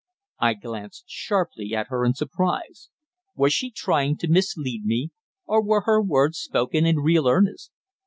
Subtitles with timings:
[0.39, 2.89] I glanced sharply at her in surprise.
[3.35, 5.11] Was she trying to mislead me,
[5.45, 7.69] or were her words spoken in real earnest?